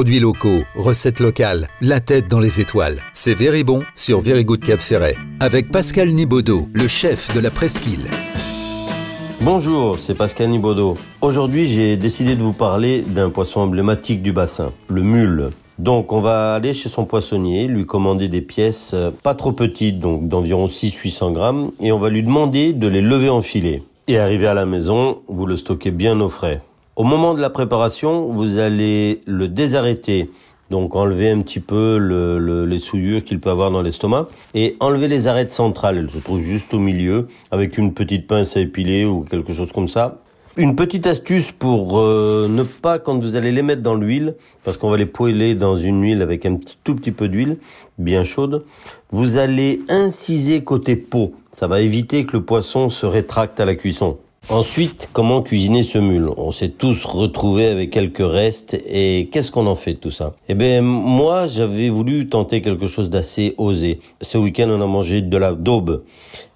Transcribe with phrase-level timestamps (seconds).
[0.00, 3.02] Produits locaux, recettes locales, la tête dans les étoiles.
[3.12, 5.14] C'est Very Bon sur Very Good Cap Ferret.
[5.40, 8.08] Avec Pascal Nibaudot, le chef de la presqu'île.
[9.42, 10.96] Bonjour, c'est Pascal Nibaudot.
[11.20, 15.50] Aujourd'hui, j'ai décidé de vous parler d'un poisson emblématique du bassin, le mule.
[15.78, 20.00] Donc on va aller chez son poissonnier, lui commander des pièces euh, pas trop petites,
[20.00, 23.82] donc d'environ 600-800 grammes, et on va lui demander de les lever en filet.
[24.08, 26.62] Et arrivé à la maison, vous le stockez bien au frais.
[27.00, 30.28] Au moment de la préparation, vous allez le désarrêter,
[30.70, 31.96] donc enlever un petit peu
[32.68, 36.42] les souillures qu'il peut avoir dans l'estomac, et enlever les arêtes centrales, elles se trouvent
[36.42, 40.18] juste au milieu, avec une petite pince à épiler ou quelque chose comme ça.
[40.58, 44.76] Une petite astuce pour euh, ne pas, quand vous allez les mettre dans l'huile, parce
[44.76, 47.56] qu'on va les poêler dans une huile avec un tout petit peu d'huile,
[47.96, 48.66] bien chaude,
[49.08, 51.32] vous allez inciser côté peau.
[51.50, 54.18] Ça va éviter que le poisson se rétracte à la cuisson.
[54.48, 56.30] Ensuite, comment cuisiner ce mule?
[56.36, 60.34] On s'est tous retrouvés avec quelques restes et qu'est-ce qu'on en fait de tout ça?
[60.48, 64.00] Eh bien, moi, j'avais voulu tenter quelque chose d'assez osé.
[64.20, 66.02] Ce week-end, on a mangé de la daube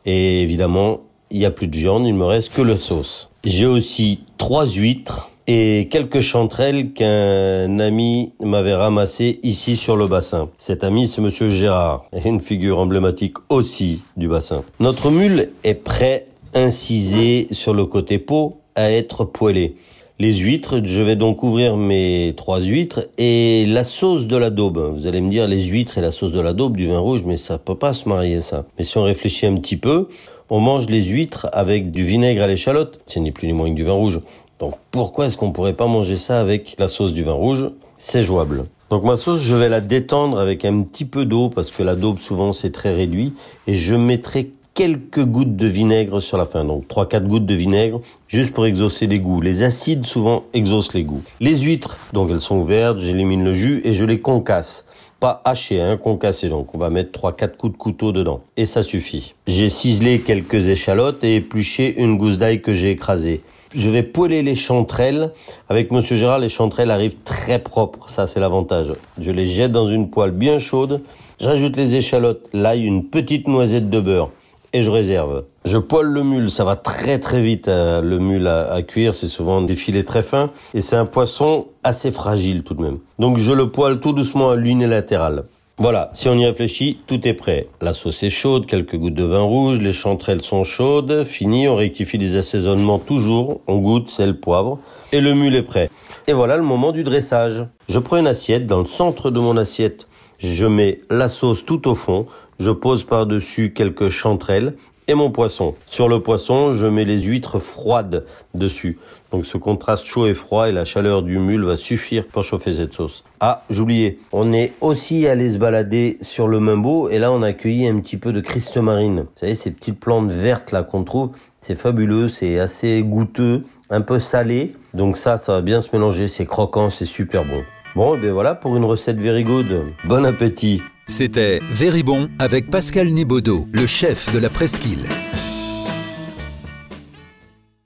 [0.06, 3.28] et évidemment, il n'y a plus de viande, il me reste que la sauce.
[3.44, 10.48] J'ai aussi trois huîtres et quelques chanterelles qu'un ami m'avait ramassées ici sur le bassin.
[10.58, 14.64] Cet ami, c'est monsieur Gérard, une figure emblématique aussi du bassin.
[14.80, 19.76] Notre mule est prêt, incisé sur le côté peau, à être poêlé.
[20.20, 24.78] Les huîtres, je vais donc ouvrir mes trois huîtres et la sauce de la daube.
[24.78, 27.24] Vous allez me dire les huîtres et la sauce de la daube du vin rouge,
[27.26, 28.64] mais ça peut pas se marier ça.
[28.78, 30.08] Mais si on réfléchit un petit peu,
[30.50, 33.74] on mange les huîtres avec du vinaigre à l'échalote, ce n'est plus ni moins que
[33.74, 34.20] du vin rouge.
[34.60, 37.70] Donc pourquoi est-ce qu'on pourrait pas manger ça avec la sauce du vin rouge?
[37.98, 38.64] C'est jouable.
[38.90, 41.96] Donc ma sauce, je vais la détendre avec un petit peu d'eau parce que la
[41.96, 43.32] daube souvent c'est très réduit
[43.66, 48.00] et je mettrai quelques gouttes de vinaigre sur la fin, donc 3-4 gouttes de vinaigre,
[48.26, 49.40] juste pour exaucer les goûts.
[49.40, 51.22] Les acides souvent exaucent les goûts.
[51.38, 54.84] Les huîtres, donc elles sont ouvertes, j'élimine le jus et je les concasse
[55.20, 56.50] pas haché, hein, concassé.
[56.50, 58.42] Donc on va mettre 3-4 coups de couteau dedans.
[58.58, 59.34] Et ça suffit.
[59.46, 63.40] J'ai ciselé quelques échalotes et épluché une gousse d'ail que j'ai écrasée.
[63.74, 65.32] Je vais poêler les chanterelles.
[65.70, 68.10] Avec Monsieur Gérard, les chanterelles arrivent très propres.
[68.10, 68.92] Ça, c'est l'avantage.
[69.18, 71.00] Je les jette dans une poêle bien chaude.
[71.40, 74.30] Je rajoute les échalotes, l'ail, une petite noisette de beurre
[74.74, 75.44] et je réserve.
[75.64, 79.28] Je poêle le mule, ça va très très vite euh, le mule à, cuire, c'est
[79.28, 82.98] souvent des filets très fins et c'est un poisson assez fragile tout de même.
[83.18, 85.44] Donc je le poêle tout doucement à l'unilatéral.
[85.78, 87.68] Voilà, si on y réfléchit, tout est prêt.
[87.80, 91.74] La sauce est chaude, quelques gouttes de vin rouge, les chanterelles sont chaudes, fini, on
[91.76, 94.78] rectifie les assaisonnements toujours, on goûte, sel, poivre,
[95.12, 95.90] et le mule est prêt.
[96.28, 97.66] Et voilà le moment du dressage.
[97.88, 100.06] Je prends une assiette, dans le centre de mon assiette,
[100.38, 102.26] je mets la sauce tout au fond,
[102.58, 104.74] je pose par-dessus quelques chanterelles
[105.06, 105.74] et mon poisson.
[105.86, 108.24] Sur le poisson, je mets les huîtres froides
[108.54, 108.98] dessus.
[109.30, 112.74] Donc ce contraste chaud et froid et la chaleur du mule va suffire pour chauffer
[112.74, 113.24] cette sauce.
[113.40, 117.48] Ah, j'oubliais, on est aussi allé se balader sur le Mumbo et là on a
[117.48, 119.20] accueilli un petit peu de Christ marine.
[119.20, 121.30] Vous savez, ces petites plantes vertes là qu'on trouve,
[121.60, 124.72] c'est fabuleux, c'est assez goûteux, un peu salé.
[124.94, 127.62] Donc ça, ça va bien se mélanger, c'est croquant, c'est super bon.
[127.94, 129.66] Bon, et bien voilà pour une recette very good.
[130.04, 135.06] Bon appétit C'était Very Bon avec Pascal Nibaudot, le chef de la presqu'île.